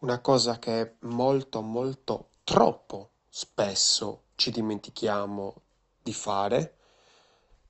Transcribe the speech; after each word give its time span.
Una 0.00 0.20
cosa 0.20 0.60
che 0.60 0.94
molto, 1.00 1.60
molto, 1.60 2.28
troppo 2.44 3.14
spesso 3.28 4.26
ci 4.36 4.52
dimentichiamo 4.52 5.62
di 6.00 6.12
fare, 6.12 6.76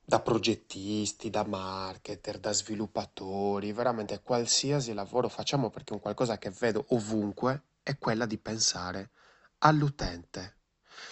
da 0.05 0.19
progettisti, 0.21 1.31
da 1.31 1.43
marketer, 1.43 2.37
da 2.37 2.51
sviluppatori, 2.51 3.71
veramente 3.71 4.21
qualsiasi 4.21 4.93
lavoro 4.93 5.27
facciamo 5.27 5.71
perché 5.71 5.93
un 5.93 6.01
qualcosa 6.01 6.37
che 6.37 6.51
vedo 6.51 6.85
ovunque, 6.89 7.63
è 7.81 7.97
quella 7.97 8.27
di 8.27 8.37
pensare 8.37 9.09
all'utente. 9.59 10.57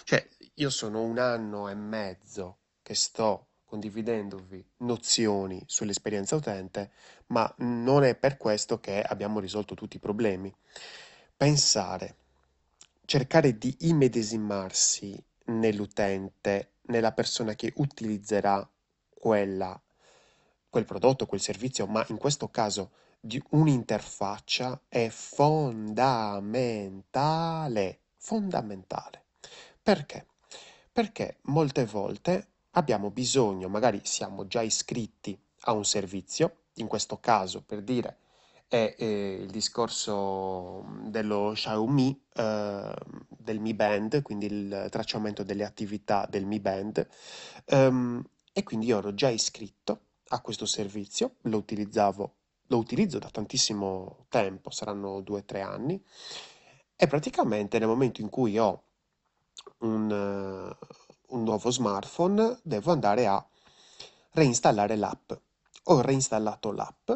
Cioè, 0.04 0.24
io 0.54 0.70
sono 0.70 1.02
un 1.02 1.18
anno 1.18 1.68
e 1.68 1.74
mezzo 1.74 2.60
che 2.84 2.94
sto 2.94 3.48
condividendovi 3.66 4.64
nozioni 4.78 5.64
sull'esperienza 5.66 6.36
utente, 6.36 6.92
ma 7.28 7.52
non 7.58 8.04
è 8.04 8.16
per 8.16 8.38
questo 8.38 8.80
che 8.80 9.02
abbiamo 9.02 9.40
risolto 9.40 9.74
tutti 9.74 9.98
i 9.98 10.00
problemi. 10.00 10.56
Pensare, 11.38 12.16
cercare 13.06 13.60
di 13.60 13.76
immedesimarsi 13.82 15.24
nell'utente, 15.46 16.72
nella 16.88 17.12
persona 17.12 17.54
che 17.54 17.74
utilizzerà 17.76 18.68
quella, 19.14 19.80
quel 20.68 20.86
prodotto, 20.86 21.28
quel 21.28 21.40
servizio, 21.40 21.86
ma 21.86 22.04
in 22.10 22.18
questo 22.18 22.50
caso 22.50 22.90
di 23.20 23.40
un'interfaccia 23.52 24.82
è 24.90 25.10
fondamentale, 25.10 28.00
fondamentale. 28.16 29.26
Perché? 29.84 30.26
Perché 30.92 31.38
molte 31.42 31.86
volte 31.86 32.48
abbiamo 32.72 33.12
bisogno, 33.12 33.70
magari 33.70 34.02
siamo 34.06 34.48
già 34.48 34.64
iscritti 34.64 35.40
a 35.66 35.74
un 35.74 35.86
servizio, 35.86 36.62
in 36.78 36.88
questo 36.88 37.20
caso 37.20 37.62
per 37.62 37.84
dire 37.84 38.18
è 38.68 38.96
eh, 38.98 39.40
il 39.42 39.50
discorso 39.50 40.86
dello 41.04 41.52
Xiaomi, 41.54 42.22
eh, 42.34 42.94
del 43.28 43.60
Mi 43.60 43.74
Band, 43.74 44.22
quindi 44.22 44.48
il 44.48 44.88
tracciamento 44.90 45.44
delle 45.44 45.64
attività 45.64 46.28
del 46.30 46.46
Mi 46.46 46.60
Band, 46.60 47.08
ehm, 47.66 48.24
e 48.52 48.64
quindi 48.64 48.88
io 48.88 48.98
ero 48.98 49.14
già 49.14 49.30
iscritto 49.30 50.02
a 50.30 50.42
questo 50.42 50.66
servizio, 50.66 51.36
lo 51.44 51.58
utilizzavo, 51.58 52.36
lo 52.68 52.78
utilizzo 52.78 53.20
da 53.20 53.30
tantissimo 53.30 54.26
tempo, 54.30 54.70
saranno 54.70 55.22
due 55.22 55.40
o 55.40 55.44
tre 55.46 55.62
anni, 55.62 56.04
e 56.96 57.08
praticamente 57.08 57.80
nel 57.80 57.88
momento 57.88 58.22
in 58.22 58.30
cui 58.30 58.58
ho 58.58 58.84
un, 59.80 60.12
eh, 60.12 60.88
un 61.28 61.44
nuovo 61.44 61.70
smartphone 61.70 62.60
devo 62.64 62.92
andare 62.92 63.28
a 63.28 63.46
reinstallare 64.32 64.96
l'app. 64.96 65.32
Ho 65.90 66.02
reinstallato 66.02 66.72
l'app 66.72 67.12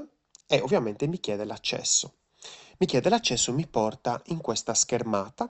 e 0.52 0.60
ovviamente 0.60 1.08
mi 1.08 1.22
chiede 1.22 1.46
l'accesso. 1.46 2.16
Mi 2.80 2.86
chiede 2.86 3.08
l'accesso, 3.08 3.54
mi 3.54 3.66
porta 3.68 4.22
in 4.26 4.42
questa 4.42 4.74
schermata, 4.74 5.50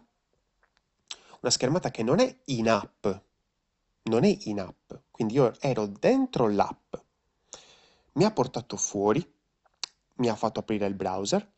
una 1.40 1.52
schermata 1.52 1.90
che 1.90 2.04
non 2.04 2.20
è 2.20 2.38
in 2.46 2.70
app, 2.70 3.08
non 4.04 4.24
è 4.24 4.38
in 4.42 4.60
app, 4.60 4.94
quindi 5.10 5.34
io 5.34 5.56
ero 5.60 5.88
dentro 5.88 6.48
l'app, 6.48 6.94
mi 8.14 8.26
ha 8.26 8.32
portato 8.32 8.78
fuori, 8.78 9.28
mi 10.18 10.30
ha 10.30 10.36
fatto 10.36 10.60
aprire 10.60 10.86
il 10.86 10.94
browser 10.94 11.52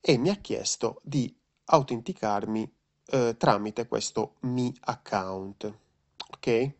e 0.00 0.16
mi 0.16 0.28
ha 0.28 0.36
chiesto 0.36 1.00
di 1.02 1.36
autenticarmi 1.64 2.72
eh, 3.06 3.34
tramite 3.36 3.88
questo 3.88 4.36
Mi 4.40 4.72
account. 4.82 5.78
Ok? 6.30 6.72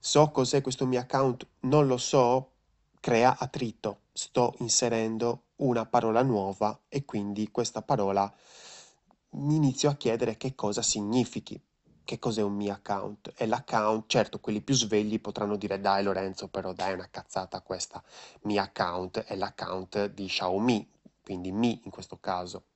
So 0.00 0.30
cos'è 0.32 0.60
questo 0.62 0.84
Mi 0.84 0.96
account? 0.96 1.46
Non 1.60 1.86
lo 1.86 1.96
so? 1.96 2.50
Crea 2.98 3.36
attrito. 3.38 4.00
Sto 4.16 4.54
inserendo 4.58 5.46
una 5.56 5.86
parola 5.86 6.22
nuova 6.22 6.82
e 6.88 7.04
quindi 7.04 7.50
questa 7.50 7.82
parola 7.82 8.32
mi 9.30 9.56
inizio 9.56 9.90
a 9.90 9.96
chiedere 9.96 10.36
che 10.36 10.54
cosa 10.54 10.82
significhi. 10.82 11.60
Che 12.04 12.18
cos'è 12.20 12.40
un 12.40 12.54
Mi 12.54 12.70
account? 12.70 13.32
E 13.36 13.46
l'account, 13.46 14.04
certo, 14.06 14.38
quelli 14.38 14.60
più 14.60 14.74
svegli 14.74 15.20
potranno 15.20 15.56
dire 15.56 15.80
dai 15.80 16.04
Lorenzo, 16.04 16.46
però 16.46 16.72
dai 16.72 16.92
è 16.92 16.94
una 16.94 17.08
cazzata 17.10 17.60
questa. 17.60 18.00
Mi 18.42 18.56
account 18.56 19.18
è 19.24 19.34
l'account 19.34 20.06
di 20.12 20.26
Xiaomi, 20.26 20.88
quindi 21.20 21.50
Mi 21.50 21.80
in 21.82 21.90
questo 21.90 22.20
caso. 22.20 22.66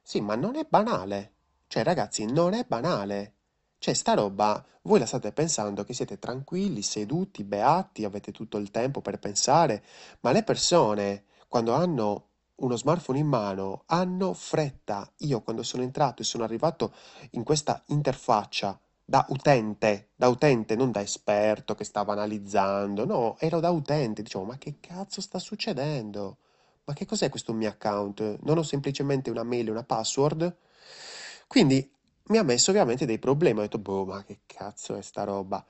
Sì, 0.00 0.22
ma 0.22 0.34
non 0.34 0.56
è 0.56 0.64
banale. 0.66 1.32
Cioè, 1.66 1.82
ragazzi, 1.82 2.24
non 2.24 2.54
è 2.54 2.64
banale. 2.64 3.34
Cioè, 3.82 3.94
sta 3.94 4.12
roba, 4.12 4.62
voi 4.82 4.98
la 4.98 5.06
state 5.06 5.32
pensando 5.32 5.84
che 5.84 5.94
siete 5.94 6.18
tranquilli, 6.18 6.82
seduti, 6.82 7.44
beati, 7.44 8.04
avete 8.04 8.30
tutto 8.30 8.58
il 8.58 8.70
tempo 8.70 9.00
per 9.00 9.18
pensare, 9.18 9.82
ma 10.20 10.32
le 10.32 10.42
persone, 10.42 11.24
quando 11.48 11.72
hanno 11.72 12.26
uno 12.56 12.76
smartphone 12.76 13.20
in 13.20 13.26
mano, 13.26 13.84
hanno 13.86 14.34
fretta. 14.34 15.10
Io, 15.20 15.40
quando 15.40 15.62
sono 15.62 15.82
entrato 15.82 16.20
e 16.20 16.26
sono 16.26 16.44
arrivato 16.44 16.92
in 17.30 17.42
questa 17.42 17.82
interfaccia 17.86 18.78
da 19.02 19.24
utente, 19.30 20.10
da 20.14 20.28
utente, 20.28 20.76
non 20.76 20.90
da 20.90 21.00
esperto 21.00 21.74
che 21.74 21.84
stava 21.84 22.12
analizzando, 22.12 23.06
no, 23.06 23.36
ero 23.38 23.60
da 23.60 23.70
utente, 23.70 24.20
dicevo, 24.20 24.44
ma 24.44 24.58
che 24.58 24.76
cazzo 24.78 25.22
sta 25.22 25.38
succedendo? 25.38 26.36
Ma 26.84 26.92
che 26.92 27.06
cos'è 27.06 27.30
questo 27.30 27.54
mio 27.54 27.70
account? 27.70 28.40
Non 28.42 28.58
ho 28.58 28.62
semplicemente 28.62 29.30
una 29.30 29.42
mail 29.42 29.68
e 29.68 29.70
una 29.70 29.84
password? 29.84 30.54
Quindi 31.46 31.90
mi 32.30 32.38
ha 32.38 32.42
messo 32.42 32.70
ovviamente 32.70 33.06
dei 33.06 33.18
problemi. 33.18 33.58
Ho 33.58 33.62
detto, 33.62 33.78
boh, 33.78 34.04
ma 34.04 34.24
che 34.24 34.40
cazzo 34.46 34.96
è 34.96 35.02
sta 35.02 35.24
roba? 35.24 35.64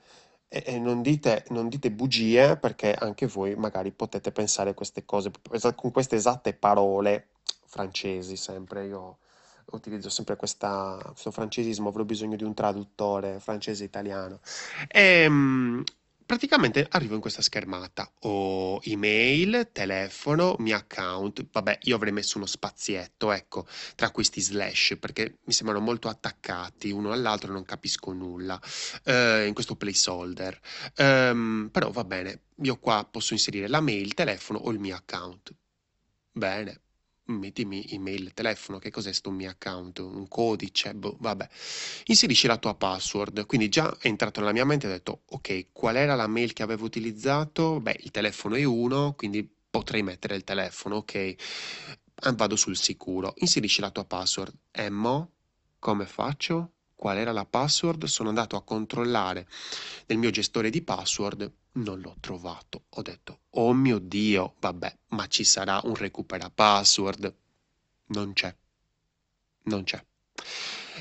E, 0.48 0.62
e 0.66 0.78
non 0.78 1.02
dite, 1.02 1.44
non 1.50 1.68
dite 1.68 1.90
bugie 1.90 2.56
perché 2.56 2.94
anche 2.94 3.26
voi 3.26 3.54
magari 3.56 3.92
potete 3.92 4.32
pensare 4.32 4.74
queste 4.74 5.04
cose 5.04 5.30
con 5.74 5.90
queste 5.90 6.16
esatte 6.16 6.54
parole 6.54 7.28
francesi 7.66 8.36
sempre. 8.36 8.86
Io 8.86 9.18
utilizzo 9.72 10.10
sempre 10.10 10.36
questa, 10.36 10.98
questo 11.04 11.30
francesismo, 11.30 11.88
avrò 11.88 12.04
bisogno 12.04 12.36
di 12.36 12.44
un 12.44 12.54
traduttore 12.54 13.40
francese-italiano. 13.40 14.40
E, 14.88 15.28
Praticamente 16.30 16.86
arrivo 16.88 17.16
in 17.16 17.20
questa 17.20 17.42
schermata, 17.42 18.08
ho 18.20 18.78
email, 18.84 19.70
telefono, 19.72 20.54
mio 20.60 20.76
account, 20.76 21.44
vabbè 21.50 21.80
io 21.82 21.96
avrei 21.96 22.12
messo 22.12 22.36
uno 22.36 22.46
spazietto, 22.46 23.32
ecco, 23.32 23.66
tra 23.96 24.12
questi 24.12 24.40
slash 24.40 24.96
perché 25.00 25.38
mi 25.46 25.52
sembrano 25.52 25.80
molto 25.80 26.06
attaccati 26.06 26.92
uno 26.92 27.10
all'altro, 27.10 27.52
non 27.52 27.64
capisco 27.64 28.12
nulla 28.12 28.60
eh, 29.02 29.46
in 29.48 29.54
questo 29.54 29.74
placeholder, 29.74 30.60
um, 30.98 31.68
però 31.72 31.90
va 31.90 32.04
bene, 32.04 32.42
io 32.62 32.78
qua 32.78 33.04
posso 33.10 33.32
inserire 33.32 33.66
la 33.66 33.80
mail, 33.80 34.02
il 34.06 34.14
telefono 34.14 34.60
o 34.60 34.70
il 34.70 34.78
mio 34.78 34.94
account. 34.94 35.52
Bene, 36.30 36.80
mettimi 37.38 37.84
email, 37.90 38.32
telefono, 38.34 38.78
che 38.78 38.90
cos'è 38.90 39.12
sto 39.12 39.30
mio 39.30 39.50
account, 39.50 39.98
un 39.98 40.26
codice, 40.28 40.94
boh, 40.94 41.16
vabbè. 41.20 41.48
Inserisci 42.06 42.46
la 42.46 42.58
tua 42.58 42.74
password, 42.74 43.46
quindi 43.46 43.68
già 43.68 43.96
è 43.98 44.06
entrato 44.08 44.40
nella 44.40 44.52
mia 44.52 44.64
mente 44.64 44.86
e 44.86 44.90
ho 44.90 44.92
detto, 44.92 45.22
ok, 45.26 45.68
qual 45.72 45.96
era 45.96 46.14
la 46.14 46.26
mail 46.26 46.52
che 46.52 46.62
avevo 46.62 46.84
utilizzato? 46.84 47.80
Beh, 47.80 47.98
il 48.00 48.10
telefono 48.10 48.56
è 48.56 48.64
uno, 48.64 49.14
quindi 49.16 49.48
potrei 49.70 50.02
mettere 50.02 50.36
il 50.36 50.44
telefono, 50.44 50.96
ok. 50.96 51.34
Vado 52.34 52.56
sul 52.56 52.76
sicuro, 52.76 53.32
inserisci 53.36 53.80
la 53.80 53.90
tua 53.90 54.04
password. 54.04 54.54
E 54.70 54.90
mo? 54.90 55.30
Come 55.78 56.04
faccio? 56.06 56.72
Qual 57.00 57.16
era 57.16 57.32
la 57.32 57.46
password? 57.46 58.04
Sono 58.04 58.28
andato 58.28 58.56
a 58.56 58.62
controllare 58.62 59.48
nel 60.04 60.18
mio 60.18 60.28
gestore 60.28 60.68
di 60.68 60.82
password, 60.82 61.50
non 61.72 61.98
l'ho 61.98 62.16
trovato. 62.20 62.82
Ho 62.90 63.00
detto, 63.00 63.38
oh 63.52 63.72
mio 63.72 63.98
Dio, 63.98 64.56
vabbè, 64.60 64.98
ma 65.08 65.26
ci 65.26 65.42
sarà 65.42 65.80
un 65.84 65.94
recupera 65.94 66.50
password. 66.50 67.34
Non 68.08 68.34
c'è. 68.34 68.54
Non 69.62 69.82
c'è. 69.84 70.04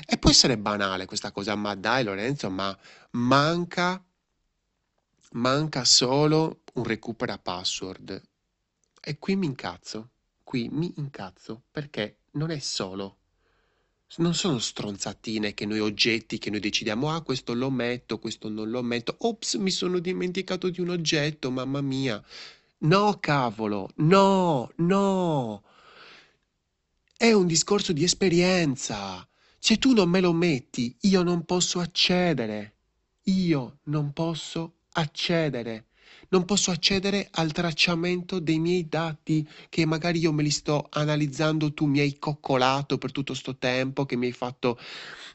E 0.06 0.16
può 0.16 0.30
essere 0.30 0.56
banale 0.56 1.04
questa 1.04 1.32
cosa, 1.32 1.54
ma 1.54 1.74
dai 1.74 2.02
Lorenzo, 2.02 2.48
ma 2.48 2.74
manca, 3.10 4.02
manca 5.32 5.84
solo 5.84 6.62
un 6.76 6.84
recupera 6.84 7.36
password. 7.36 8.22
E 9.02 9.18
qui 9.18 9.36
mi 9.36 9.44
incazzo, 9.44 10.08
qui 10.44 10.66
mi 10.70 10.94
incazzo, 10.96 11.64
perché 11.70 12.20
non 12.30 12.50
è 12.50 12.58
solo 12.58 13.18
non 14.16 14.34
sono 14.34 14.58
stronzatine 14.58 15.54
che 15.54 15.66
noi 15.66 15.78
oggetti 15.78 16.38
che 16.38 16.50
noi 16.50 16.60
decidiamo, 16.60 17.10
ah, 17.10 17.22
questo 17.22 17.54
lo 17.54 17.70
metto, 17.70 18.18
questo 18.18 18.48
non 18.48 18.68
lo 18.68 18.82
metto. 18.82 19.14
Ops, 19.20 19.54
mi 19.54 19.70
sono 19.70 19.98
dimenticato 20.00 20.68
di 20.68 20.80
un 20.80 20.90
oggetto, 20.90 21.50
mamma 21.50 21.80
mia. 21.80 22.22
No, 22.78 23.18
cavolo, 23.20 23.90
no, 23.96 24.72
no. 24.76 25.62
È 27.16 27.30
un 27.32 27.46
discorso 27.46 27.92
di 27.92 28.02
esperienza. 28.02 29.26
Se 29.58 29.78
tu 29.78 29.92
non 29.92 30.08
me 30.08 30.20
lo 30.20 30.32
metti, 30.32 30.96
io 31.02 31.22
non 31.22 31.44
posso 31.44 31.78
accedere. 31.78 32.74
Io 33.24 33.78
non 33.84 34.12
posso 34.12 34.78
accedere. 34.92 35.89
Non 36.30 36.44
posso 36.44 36.70
accedere 36.70 37.28
al 37.32 37.52
tracciamento 37.52 38.38
dei 38.38 38.58
miei 38.58 38.88
dati 38.88 39.46
che 39.68 39.84
magari 39.84 40.20
io 40.20 40.32
me 40.32 40.42
li 40.42 40.50
sto 40.50 40.86
analizzando, 40.90 41.72
tu 41.74 41.86
mi 41.86 41.98
hai 42.00 42.18
coccolato 42.18 42.98
per 42.98 43.10
tutto 43.10 43.34
sto 43.34 43.56
tempo, 43.56 44.06
che 44.06 44.16
mi 44.16 44.26
hai 44.26 44.32
fatto 44.32 44.78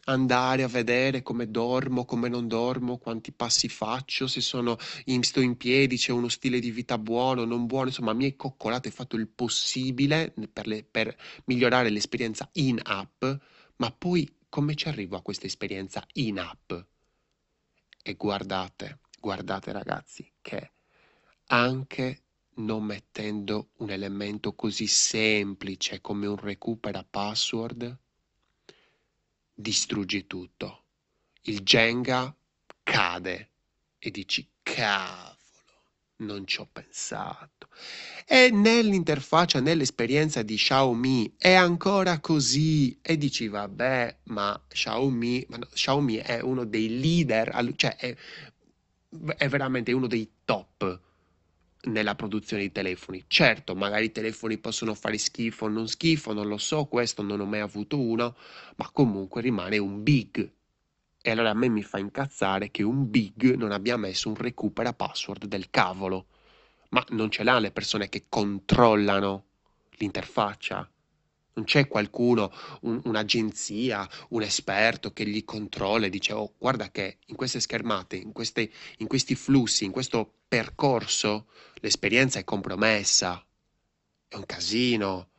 andare 0.05 0.63
a 0.63 0.67
vedere 0.67 1.21
come 1.21 1.49
dormo, 1.49 2.05
come 2.05 2.29
non 2.29 2.47
dormo, 2.47 2.97
quanti 2.97 3.33
passi 3.33 3.67
faccio, 3.67 4.27
se 4.27 4.39
sono 4.39 4.77
in, 5.05 5.23
sto 5.23 5.41
in 5.41 5.57
piedi, 5.57 5.97
c'è 5.97 6.11
uno 6.11 6.29
stile 6.29 6.59
di 6.59 6.71
vita 6.71 6.97
buono, 6.97 7.43
non 7.43 7.65
buono, 7.65 7.87
insomma 7.87 8.13
mi 8.13 8.25
hai 8.25 8.35
coccolato 8.35 8.87
e 8.87 8.91
fatto 8.91 9.17
il 9.17 9.27
possibile 9.27 10.33
per, 10.51 10.67
le, 10.67 10.83
per 10.83 11.15
migliorare 11.45 11.89
l'esperienza 11.89 12.49
in 12.53 12.79
app, 12.81 13.25
ma 13.77 13.91
poi 13.91 14.33
come 14.47 14.75
ci 14.75 14.87
arrivo 14.87 15.17
a 15.17 15.21
questa 15.21 15.45
esperienza 15.45 16.05
in 16.13 16.39
app? 16.39 16.71
E 18.01 18.13
guardate, 18.13 18.99
guardate 19.19 19.71
ragazzi, 19.73 20.31
che 20.39 20.74
anche 21.47 22.21
non 22.55 22.83
mettendo 22.83 23.69
un 23.77 23.89
elemento 23.89 24.53
così 24.53 24.87
semplice 24.87 26.01
come 26.01 26.25
un 26.25 26.37
recupera 26.37 27.05
password, 27.07 27.97
distruggi 29.53 30.25
tutto. 30.25 30.83
Il 31.43 31.61
Jenga 31.61 32.33
cade 32.83 33.49
e 33.99 34.11
dici 34.11 34.47
cavolo, 34.63 35.35
non 36.17 36.47
ci 36.47 36.59
ho 36.59 36.67
pensato. 36.71 37.67
E 38.25 38.49
nell'interfaccia, 38.51 39.59
nell'esperienza 39.59 40.41
di 40.41 40.55
Xiaomi 40.55 41.35
è 41.37 41.53
ancora 41.53 42.19
così 42.19 42.97
e 43.01 43.17
dici 43.17 43.47
vabbè, 43.47 44.17
ma 44.25 44.59
Xiaomi, 44.67 45.45
ma 45.49 45.57
no, 45.57 45.67
Xiaomi 45.71 46.15
è 46.15 46.39
uno 46.39 46.63
dei 46.63 46.99
leader, 46.99 47.73
cioè 47.75 47.95
è, 47.97 48.15
è 49.37 49.47
veramente 49.49 49.91
uno 49.91 50.07
dei 50.07 50.31
top 50.45 51.03
nella 51.85 52.15
produzione 52.15 52.63
di 52.63 52.71
telefoni. 52.71 53.23
Certo, 53.27 53.75
magari 53.75 54.05
i 54.05 54.11
telefoni 54.11 54.57
possono 54.57 54.93
fare 54.93 55.17
schifo 55.17 55.65
o 55.65 55.69
non 55.69 55.87
schifo, 55.87 56.33
non 56.33 56.47
lo 56.47 56.57
so, 56.57 56.85
questo 56.85 57.21
non 57.21 57.39
ho 57.39 57.45
mai 57.45 57.59
avuto 57.61 57.99
uno, 57.99 58.35
ma 58.75 58.89
comunque 58.91 59.41
rimane 59.41 59.77
un 59.77 60.03
big. 60.03 60.51
E 61.21 61.31
allora 61.31 61.49
a 61.49 61.53
me 61.55 61.69
mi 61.69 61.83
fa 61.83 61.97
incazzare 61.97 62.69
che 62.71 62.83
un 62.83 63.09
big 63.09 63.55
non 63.55 63.71
abbia 63.71 63.97
messo 63.97 64.29
un 64.29 64.35
recupera 64.35 64.93
password 64.93 65.45
del 65.45 65.69
cavolo. 65.69 66.27
Ma 66.89 67.03
non 67.09 67.31
ce 67.31 67.43
l'ha 67.43 67.59
le 67.59 67.71
persone 67.71 68.09
che 68.09 68.25
controllano 68.29 69.45
l'interfaccia? 69.97 70.89
Non 71.55 71.65
c'è 71.65 71.87
qualcuno, 71.87 72.51
un- 72.81 73.01
un'agenzia, 73.05 74.07
un 74.29 74.41
esperto 74.41 75.11
che 75.13 75.25
gli 75.25 75.43
controlla 75.45 76.05
e 76.05 76.09
dice, 76.09 76.33
oh, 76.33 76.53
guarda 76.57 76.91
che 76.91 77.17
in 77.27 77.35
queste 77.35 77.59
schermate, 77.59 78.15
in 78.17 78.31
queste- 78.33 78.69
in 78.97 79.07
questi 79.07 79.35
flussi, 79.35 79.85
in 79.85 79.91
questo 79.91 80.31
percorso, 80.47 81.47
l'esperienza 81.75 82.39
è 82.39 82.43
compromessa. 82.43 83.43
È 84.27 84.35
un 84.35 84.45
casino. 84.45 85.29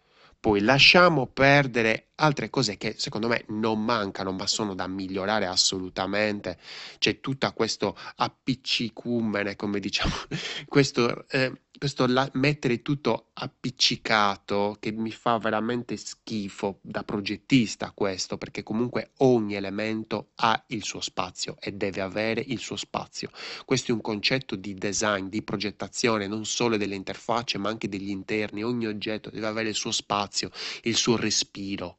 Poi 0.41 0.61
lasciamo 0.61 1.27
perdere 1.27 2.09
altre 2.17 2.51
cose 2.51 2.77
che 2.77 2.95
secondo 2.97 3.29
me 3.29 3.45
non 3.49 3.85
mancano, 3.85 4.33
ma 4.33 4.47
sono 4.47 4.75
da 4.75 4.87
migliorare 4.87 5.47
assolutamente. 5.47 6.59
C'è 6.99 7.21
tutta 7.21 7.53
questo 7.53 7.97
appiccicumene, 8.17 9.57
come 9.57 9.81
diciamo, 9.81 10.15
questo 10.69 11.27
eh, 11.29 11.53
questo 11.79 12.07
la- 12.07 12.29
mettere 12.35 12.83
tutto 12.83 13.31
appiccicato 13.35 14.77
che 14.81 14.93
mi 14.93 15.11
fa 15.11 15.39
veramente 15.39 15.97
schifo 15.97 16.79
da 16.83 17.05
progettista 17.05 17.93
questo, 17.93 18.39
perché 18.39 18.63
comunque 18.63 19.11
ogni 19.19 19.55
elemento 19.55 20.31
ha 20.37 20.63
il 20.69 20.83
suo 20.83 21.01
spazio 21.01 21.57
e 21.61 21.73
deve 21.73 22.01
avere 22.01 22.43
il 22.47 22.59
suo 22.59 22.77
spazio. 22.77 23.31
Questo 23.65 23.91
è 23.91 23.95
un 23.95 24.01
concetto 24.01 24.57
di 24.57 24.75
design, 24.75 25.27
di 25.27 25.43
progettazione, 25.43 26.27
non 26.27 26.45
solo 26.45 26.77
delle 26.77 26.95
interfacce, 26.95 27.59
ma 27.59 27.69
anche 27.69 27.89
degli 27.89 28.11
interni. 28.11 28.63
Ogni 28.63 28.87
oggetto 28.87 29.31
deve 29.31 29.47
avere 29.47 29.69
il 29.69 29.75
suo 29.75 29.93
spazio, 29.93 30.51
il 30.83 30.97
suo 30.97 31.17
respiro, 31.17 31.99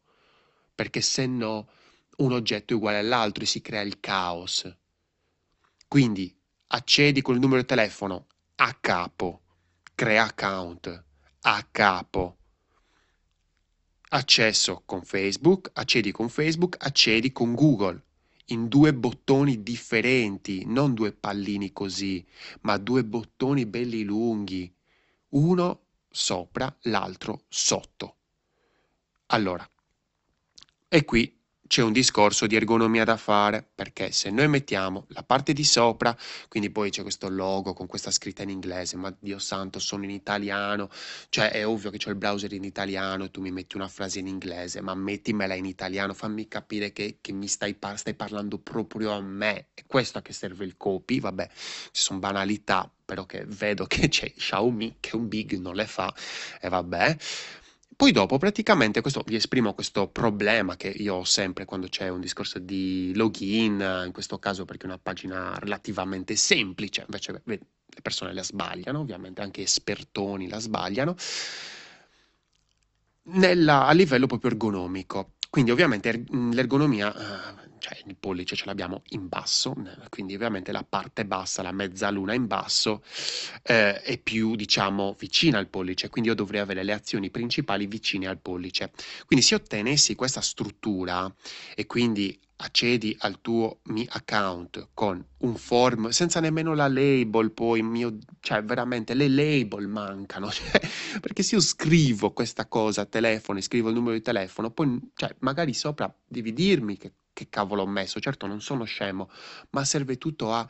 perché 0.77 1.01
se 1.01 1.25
no 1.25 1.67
un 2.17 2.33
oggetto 2.33 2.73
è 2.73 2.75
uguale 2.75 2.99
all'altro 2.99 3.43
e 3.43 3.47
si 3.47 3.61
crea 3.61 3.81
il 3.81 3.99
caos. 3.99 4.71
Quindi 5.87 6.39
accedi 6.67 7.23
col 7.23 7.39
numero 7.39 7.61
di 7.61 7.65
telefono 7.65 8.27
a 8.57 8.71
capo 8.79 9.41
crea 9.95 10.25
account 10.25 11.03
a 11.41 11.67
capo. 11.71 12.37
Accesso 14.09 14.83
con 14.85 15.01
Facebook, 15.01 15.71
accedi 15.73 16.11
con 16.11 16.29
Facebook, 16.29 16.75
accedi 16.79 17.31
con 17.31 17.55
Google 17.55 18.03
in 18.49 18.67
due 18.67 18.93
bottoni 18.93 19.63
differenti, 19.63 20.65
non 20.65 20.93
due 20.93 21.13
pallini 21.13 21.73
così, 21.73 22.23
ma 22.61 22.77
due 22.77 23.03
bottoni 23.03 23.65
belli 23.65 24.03
lunghi, 24.03 24.71
uno 25.29 25.81
sopra, 26.11 26.73
l'altro 26.83 27.45
sotto. 27.47 28.17
Allora, 29.27 29.67
e 30.89 31.03
qui 31.05 31.35
c'è 31.67 31.81
un 31.81 31.91
discorso 31.91 32.47
di 32.47 32.55
ergonomia 32.55 33.03
da 33.03 33.17
fare, 33.17 33.67
perché 33.75 34.11
se 34.13 34.29
noi 34.29 34.47
mettiamo 34.47 35.05
la 35.09 35.23
parte 35.23 35.51
di 35.51 35.65
sopra, 35.65 36.15
quindi 36.47 36.69
poi 36.69 36.89
c'è 36.89 37.01
questo 37.01 37.27
logo 37.27 37.73
con 37.73 37.87
questa 37.87 38.09
scritta 38.09 38.41
in 38.43 38.49
inglese, 38.49 38.95
ma 38.95 39.13
Dio 39.19 39.37
santo, 39.37 39.79
sono 39.79 40.05
in 40.05 40.11
italiano, 40.11 40.89
cioè 41.27 41.51
è 41.51 41.67
ovvio 41.67 41.89
che 41.89 41.97
c'ho 41.97 42.09
il 42.09 42.15
browser 42.15 42.53
in 42.53 42.63
italiano 42.63 43.25
e 43.25 43.31
tu 43.31 43.41
mi 43.41 43.51
metti 43.51 43.75
una 43.75 43.89
frase 43.89 44.19
in 44.19 44.27
inglese, 44.27 44.79
ma 44.81 44.95
mettimela 44.95 45.55
in 45.55 45.65
italiano, 45.65 46.13
fammi 46.13 46.47
capire 46.47 46.93
che, 46.93 47.17
che 47.19 47.33
mi 47.33 47.47
stai, 47.47 47.73
par- 47.75 47.97
stai 47.97 48.13
parlando 48.13 48.57
proprio 48.59 49.11
a 49.11 49.19
me. 49.21 49.67
È 49.73 49.83
questo 49.85 50.19
a 50.19 50.21
che 50.21 50.31
serve 50.31 50.63
il 50.63 50.77
copy, 50.77 51.19
vabbè, 51.19 51.49
ci 51.91 52.01
sono 52.01 52.19
banalità, 52.19 52.89
però 53.03 53.25
che 53.25 53.43
vedo 53.45 53.85
che 53.87 54.07
c'è 54.07 54.31
Xiaomi 54.33 54.97
che 55.01 55.15
un 55.17 55.27
big 55.27 55.57
non 55.59 55.75
le 55.75 55.85
fa, 55.85 56.13
e 56.61 56.69
vabbè. 56.69 57.17
Poi 57.97 58.11
dopo 58.11 58.37
praticamente 58.37 59.01
questo, 59.01 59.23
vi 59.25 59.33
esprimo 59.33 59.73
questo 59.73 60.07
problema 60.07 60.75
che 60.75 60.87
io 60.87 61.15
ho 61.15 61.23
sempre 61.23 61.65
quando 61.65 61.87
c'è 61.87 62.09
un 62.09 62.21
discorso 62.21 62.59
di 62.59 63.11
login, 63.15 64.03
in 64.05 64.11
questo 64.13 64.37
caso 64.37 64.65
perché 64.65 64.83
è 64.83 64.89
una 64.89 64.99
pagina 65.01 65.57
relativamente 65.57 66.35
semplice, 66.35 67.01
invece 67.01 67.41
le 67.43 67.59
persone 68.03 68.35
la 68.35 68.43
sbagliano, 68.43 68.99
ovviamente 68.99 69.41
anche 69.41 69.63
espertoni 69.63 70.47
la 70.47 70.59
sbagliano, 70.59 71.15
nella, 73.23 73.87
a 73.87 73.91
livello 73.93 74.27
proprio 74.27 74.51
ergonomico. 74.51 75.31
Quindi 75.49 75.71
ovviamente 75.71 76.09
er, 76.09 76.23
l'ergonomia 76.29 77.11
eh, 77.11 77.66
cioè 77.79 77.97
il 78.05 78.15
pollice 78.15 78.55
ce 78.55 78.65
l'abbiamo 78.65 79.03
in 79.09 79.27
basso, 79.27 79.75
quindi 80.09 80.35
ovviamente 80.35 80.71
la 80.71 80.85
parte 80.87 81.25
bassa, 81.25 81.61
la 81.61 81.71
mezzaluna 81.71 82.33
in 82.33 82.47
basso, 82.47 83.03
eh, 83.63 84.01
è 84.01 84.17
più, 84.17 84.55
diciamo, 84.55 85.15
vicina 85.17 85.57
al 85.57 85.67
pollice, 85.67 86.09
quindi 86.09 86.29
io 86.29 86.35
dovrei 86.35 86.61
avere 86.61 86.83
le 86.83 86.93
azioni 86.93 87.29
principali 87.29 87.87
vicine 87.87 88.27
al 88.27 88.39
pollice. 88.39 88.91
Quindi 89.25 89.45
se 89.45 89.55
ottenessi 89.55 90.15
questa 90.15 90.41
struttura 90.41 91.33
e 91.75 91.85
quindi 91.85 92.39
accedi 92.57 93.15
al 93.19 93.41
tuo 93.41 93.79
Mi 93.83 94.07
account 94.09 94.89
con 94.93 95.23
un 95.39 95.55
form 95.55 96.09
senza 96.09 96.39
nemmeno 96.39 96.73
la 96.73 96.87
label, 96.87 97.51
poi 97.51 97.81
mio, 97.81 98.17
cioè 98.39 98.63
veramente 98.63 99.13
le 99.13 99.27
label 99.27 99.87
mancano, 99.87 100.49
cioè, 100.51 100.79
perché 101.21 101.43
se 101.43 101.55
io 101.55 101.61
scrivo 101.61 102.31
questa 102.31 102.67
cosa 102.67 103.05
telefono, 103.05 103.61
scrivo 103.61 103.89
il 103.89 103.95
numero 103.95 104.13
di 104.13 104.21
telefono, 104.21 104.71
poi 104.71 104.99
cioè, 105.15 105.35
magari 105.39 105.73
sopra 105.73 106.13
devi 106.25 106.53
dirmi 106.53 106.97
che 106.97 107.13
che 107.37 107.49
cavolo 107.49 107.83
ho 107.83 107.87
messo. 107.87 108.19
Certo, 108.19 108.47
non 108.47 108.61
sono 108.61 108.83
scemo, 108.83 109.29
ma 109.69 109.85
serve 109.85 110.17
tutto 110.17 110.51
a, 110.51 110.67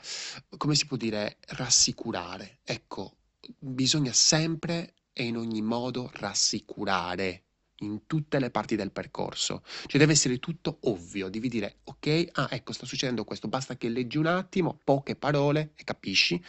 come 0.58 0.76
si 0.76 0.86
può 0.86 0.98
dire, 0.98 1.38
rassicurare. 1.48 2.60
Ecco, 2.66 3.16
bisogna 3.58 4.12
sempre 4.12 4.96
e 5.14 5.24
in 5.24 5.38
ogni 5.38 5.62
modo 5.62 6.12
rassicurare 6.16 7.44
in 7.82 8.06
tutte 8.06 8.40
le 8.40 8.50
parti 8.50 8.76
del 8.76 8.92
percorso. 8.92 9.64
Cioè 9.86 9.98
deve 9.98 10.12
essere 10.12 10.40
tutto 10.40 10.80
ovvio, 10.82 11.30
devi 11.30 11.48
dire 11.48 11.78
ok, 11.86 12.28
ah 12.34 12.50
ecco 12.52 12.74
sta 12.74 12.86
succedendo 12.86 13.24
questo, 13.24 13.48
basta 13.48 13.78
che 13.78 13.88
leggi 13.88 14.18
un 14.18 14.26
attimo, 14.26 14.78
poche 14.84 15.16
parole 15.16 15.72
e 15.76 15.86
capisci. 15.86 16.44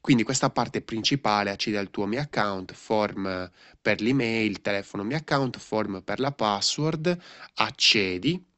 Quindi 0.00 0.22
questa 0.22 0.50
parte 0.50 0.82
principale, 0.82 1.48
accedi 1.50 1.76
al 1.78 1.88
tuo 1.88 2.04
Mi 2.04 2.18
Account, 2.18 2.74
form 2.74 3.50
per 3.80 4.02
l'email, 4.02 4.60
telefono 4.60 5.02
Mi 5.02 5.14
Account, 5.14 5.56
form 5.56 6.02
per 6.02 6.20
la 6.20 6.30
password, 6.30 7.18
accedi, 7.54 8.52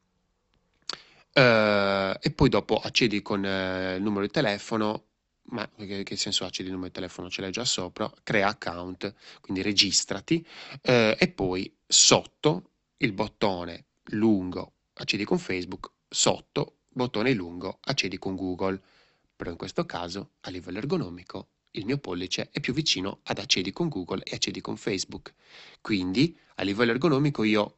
eh, 1.37 2.17
e 2.19 2.31
poi 2.31 2.49
dopo 2.49 2.77
accedi 2.77 3.21
con 3.21 3.45
eh, 3.45 3.95
il 3.95 4.01
numero 4.01 4.25
di 4.25 4.31
telefono, 4.31 5.05
ma 5.49 5.69
che, 5.77 6.01
che 6.01 6.15
senso 6.15 6.45
accedi 6.45 6.69
il 6.69 6.73
numero 6.73 6.89
di 6.89 6.95
telefono? 6.95 7.29
Ce 7.29 7.41
l'hai 7.41 7.51
già 7.51 7.63
sopra, 7.63 8.11
crea 8.23 8.47
account, 8.47 9.13
quindi 9.39 9.61
registrati, 9.61 10.45
eh, 10.81 11.15
e 11.17 11.27
poi 11.29 11.71
sotto 11.85 12.71
il 12.97 13.13
bottone 13.13 13.85
lungo 14.05 14.73
accedi 14.93 15.25
con 15.25 15.37
Facebook, 15.37 15.91
sotto 16.09 16.77
bottone 16.89 17.33
lungo 17.33 17.77
accedi 17.81 18.17
con 18.17 18.35
Google. 18.35 18.81
Però 19.35 19.51
in 19.51 19.57
questo 19.57 19.85
caso, 19.85 20.31
a 20.41 20.49
livello 20.49 20.79
ergonomico, 20.79 21.49
il 21.71 21.85
mio 21.85 21.99
pollice 21.99 22.49
è 22.51 22.59
più 22.59 22.73
vicino 22.73 23.19
ad 23.23 23.37
accedi 23.37 23.71
con 23.71 23.89
Google 23.89 24.23
e 24.23 24.33
accedi 24.33 24.61
con 24.61 24.75
Facebook. 24.75 25.35
Quindi, 25.81 26.35
a 26.55 26.63
livello 26.63 26.91
ergonomico, 26.91 27.43
io 27.43 27.77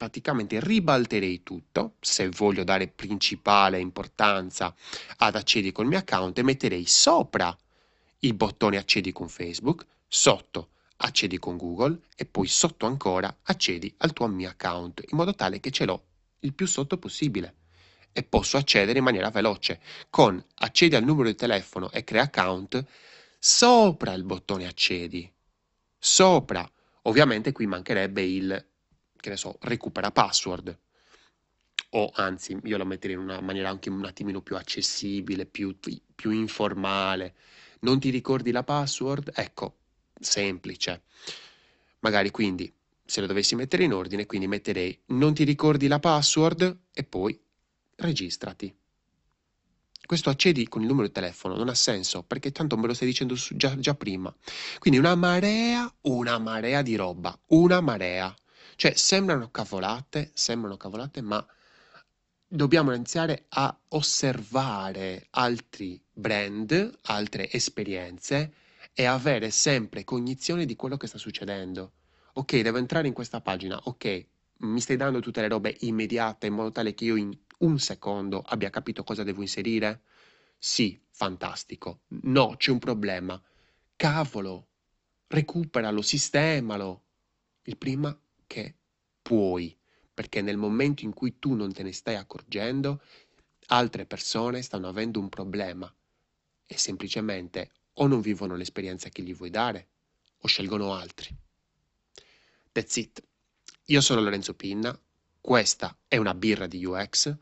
praticamente 0.00 0.60
ribalterei 0.60 1.42
tutto, 1.42 1.96
se 2.00 2.30
voglio 2.30 2.64
dare 2.64 2.88
principale 2.88 3.78
importanza 3.78 4.74
ad 5.18 5.36
accedi 5.36 5.72
col 5.72 5.84
mio 5.84 5.98
account 5.98 6.38
e 6.38 6.42
metterei 6.42 6.86
sopra 6.86 7.54
il 8.20 8.32
bottone 8.32 8.78
accedi 8.78 9.12
con 9.12 9.28
Facebook, 9.28 9.84
sotto 10.08 10.70
accedi 10.96 11.38
con 11.38 11.58
Google 11.58 12.00
e 12.16 12.24
poi 12.24 12.46
sotto 12.46 12.86
ancora 12.86 13.40
accedi 13.42 13.92
al 13.98 14.14
tuo 14.14 14.26
mio 14.28 14.48
account 14.48 15.04
in 15.06 15.18
modo 15.18 15.34
tale 15.34 15.60
che 15.60 15.70
ce 15.70 15.84
l'ho 15.84 16.02
il 16.40 16.54
più 16.54 16.66
sotto 16.66 16.96
possibile. 16.96 17.56
E 18.10 18.22
posso 18.22 18.56
accedere 18.56 18.96
in 18.96 19.04
maniera 19.04 19.28
veloce. 19.28 19.80
Con 20.08 20.42
accedi 20.60 20.96
al 20.96 21.04
numero 21.04 21.28
di 21.28 21.34
telefono 21.34 21.90
e 21.90 22.04
crea 22.04 22.22
account 22.22 22.82
sopra 23.38 24.14
il 24.14 24.24
bottone 24.24 24.66
accedi. 24.66 25.30
Sopra. 25.98 26.66
Ovviamente 27.02 27.52
qui 27.52 27.66
mancherebbe 27.66 28.22
il 28.22 28.69
che 29.20 29.30
ne 29.30 29.36
so 29.36 29.56
recupera 29.60 30.10
password 30.10 30.78
o 31.90 32.10
anzi 32.14 32.58
io 32.64 32.76
lo 32.76 32.84
metterei 32.84 33.16
in 33.16 33.22
una 33.22 33.40
maniera 33.40 33.68
anche 33.68 33.90
un 33.90 34.04
attimino 34.04 34.40
più 34.40 34.56
accessibile 34.56 35.46
più, 35.46 35.76
più 36.14 36.30
informale 36.30 37.34
non 37.80 38.00
ti 38.00 38.10
ricordi 38.10 38.50
la 38.50 38.64
password 38.64 39.32
ecco 39.34 39.78
semplice 40.18 41.02
magari 42.00 42.30
quindi 42.30 42.72
se 43.04 43.20
lo 43.20 43.26
dovessi 43.26 43.54
mettere 43.54 43.84
in 43.84 43.92
ordine 43.92 44.26
quindi 44.26 44.46
metterei 44.46 44.96
non 45.06 45.34
ti 45.34 45.44
ricordi 45.44 45.88
la 45.88 45.98
password 45.98 46.78
e 46.92 47.04
poi 47.04 47.38
registrati. 48.00 48.74
Questo 50.04 50.30
accedi 50.30 50.66
con 50.66 50.80
il 50.80 50.88
numero 50.88 51.06
di 51.06 51.12
telefono, 51.12 51.56
non 51.56 51.68
ha 51.68 51.74
senso, 51.74 52.24
perché 52.24 52.50
tanto 52.50 52.76
me 52.76 52.88
lo 52.88 52.94
stai 52.94 53.06
dicendo 53.06 53.36
già, 53.50 53.78
già 53.78 53.94
prima. 53.94 54.34
Quindi 54.80 54.98
una 54.98 55.14
marea, 55.14 55.92
una 56.02 56.38
marea 56.38 56.82
di 56.82 56.96
roba, 56.96 57.38
una 57.48 57.80
marea. 57.80 58.34
Cioè, 58.80 58.94
sembrano 58.94 59.50
cavolate, 59.50 60.30
sembrano 60.32 60.78
cavolate, 60.78 61.20
ma 61.20 61.46
dobbiamo 62.48 62.94
iniziare 62.94 63.44
a 63.50 63.78
osservare 63.88 65.26
altri 65.32 66.02
brand, 66.10 66.90
altre 67.02 67.52
esperienze 67.52 68.54
e 68.94 69.04
avere 69.04 69.50
sempre 69.50 70.02
cognizione 70.04 70.64
di 70.64 70.76
quello 70.76 70.96
che 70.96 71.08
sta 71.08 71.18
succedendo. 71.18 71.92
Ok, 72.32 72.58
devo 72.62 72.78
entrare 72.78 73.06
in 73.06 73.12
questa 73.12 73.42
pagina, 73.42 73.78
ok, 73.84 74.26
mi 74.60 74.80
stai 74.80 74.96
dando 74.96 75.20
tutte 75.20 75.42
le 75.42 75.48
robe 75.48 75.76
immediate 75.80 76.46
in 76.46 76.54
modo 76.54 76.72
tale 76.72 76.94
che 76.94 77.04
io 77.04 77.16
in 77.16 77.38
un 77.58 77.78
secondo 77.78 78.40
abbia 78.40 78.70
capito 78.70 79.04
cosa 79.04 79.24
devo 79.24 79.42
inserire? 79.42 80.04
Sì, 80.56 80.98
fantastico. 81.10 82.04
No, 82.22 82.54
c'è 82.56 82.70
un 82.70 82.78
problema. 82.78 83.38
Cavolo, 83.94 84.68
recuperalo, 85.26 86.00
sistemalo. 86.00 87.04
Il 87.64 87.76
prima 87.76 88.18
che 88.50 88.74
puoi, 89.22 89.78
perché 90.12 90.42
nel 90.42 90.56
momento 90.56 91.04
in 91.04 91.14
cui 91.14 91.38
tu 91.38 91.54
non 91.54 91.72
te 91.72 91.84
ne 91.84 91.92
stai 91.92 92.16
accorgendo, 92.16 93.00
altre 93.66 94.06
persone 94.06 94.60
stanno 94.60 94.88
avendo 94.88 95.20
un 95.20 95.28
problema 95.28 95.94
e 96.66 96.76
semplicemente 96.76 97.70
o 97.94 98.08
non 98.08 98.20
vivono 98.20 98.56
l'esperienza 98.56 99.08
che 99.08 99.22
gli 99.22 99.36
vuoi 99.36 99.50
dare 99.50 99.86
o 100.38 100.48
scelgono 100.48 100.94
altri. 100.94 101.32
That's 102.72 102.96
it. 102.96 103.22
Io 103.84 104.00
sono 104.00 104.20
Lorenzo 104.20 104.54
Pinna, 104.54 104.98
questa 105.40 105.96
è 106.08 106.16
una 106.16 106.34
birra 106.34 106.66
di 106.66 106.84
UX 106.84 107.36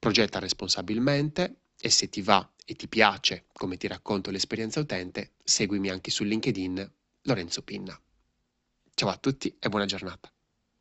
progetta 0.00 0.40
responsabilmente 0.40 1.60
e 1.78 1.88
se 1.88 2.08
ti 2.08 2.22
va 2.22 2.52
e 2.64 2.74
ti 2.74 2.88
piace 2.88 3.44
come 3.52 3.76
ti 3.76 3.86
racconto 3.86 4.32
l'esperienza 4.32 4.80
utente, 4.80 5.34
seguimi 5.44 5.90
anche 5.90 6.10
su 6.10 6.24
LinkedIn 6.24 6.92
Lorenzo 7.22 7.62
Pinna. 7.62 7.96
Ciao 9.02 9.10
a 9.10 9.16
tutti 9.16 9.56
e 9.58 9.68
buona 9.68 9.84
giornata. 9.84 10.31